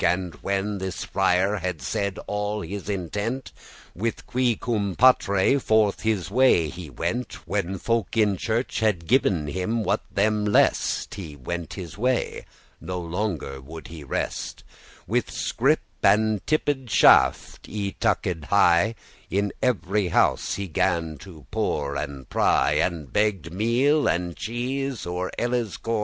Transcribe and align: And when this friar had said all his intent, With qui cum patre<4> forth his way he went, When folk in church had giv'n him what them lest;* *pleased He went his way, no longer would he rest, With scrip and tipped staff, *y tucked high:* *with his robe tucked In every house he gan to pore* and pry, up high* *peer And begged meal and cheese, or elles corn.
And 0.03 0.33
when 0.41 0.79
this 0.79 1.03
friar 1.03 1.57
had 1.57 1.79
said 1.79 2.17
all 2.25 2.61
his 2.61 2.89
intent, 2.89 3.51
With 3.93 4.25
qui 4.25 4.55
cum 4.55 4.95
patre<4> 4.95 5.61
forth 5.61 5.99
his 6.01 6.31
way 6.31 6.69
he 6.69 6.89
went, 6.89 7.45
When 7.47 7.77
folk 7.77 8.17
in 8.17 8.35
church 8.35 8.79
had 8.79 9.05
giv'n 9.05 9.47
him 9.51 9.83
what 9.83 10.01
them 10.11 10.43
lest;* 10.43 11.11
*pleased 11.11 11.13
He 11.13 11.35
went 11.35 11.75
his 11.75 11.99
way, 11.99 12.45
no 12.79 12.99
longer 12.99 13.61
would 13.61 13.89
he 13.89 14.03
rest, 14.03 14.63
With 15.05 15.29
scrip 15.29 15.81
and 16.01 16.41
tipped 16.47 16.89
staff, 16.89 17.59
*y 17.69 17.93
tucked 17.99 18.45
high:* 18.45 18.95
*with 18.95 18.95
his 18.95 18.95
robe 18.95 18.95
tucked 18.95 19.33
In 19.33 19.53
every 19.61 20.07
house 20.07 20.55
he 20.55 20.67
gan 20.67 21.19
to 21.19 21.45
pore* 21.51 21.95
and 21.95 22.27
pry, 22.27 22.43
up 22.47 22.53
high* 22.53 22.73
*peer 22.73 22.85
And 22.87 23.13
begged 23.13 23.53
meal 23.53 24.07
and 24.07 24.35
cheese, 24.35 25.05
or 25.05 25.29
elles 25.37 25.77
corn. 25.77 25.99